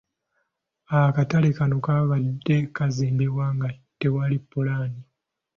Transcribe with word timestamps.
Akatale 0.99 1.49
kano 1.57 1.75
kabadde 1.85 2.55
kaazimbibwa 2.75 3.45
nga 3.55 3.69
tewali 3.99 4.37
pulaani. 4.49 5.01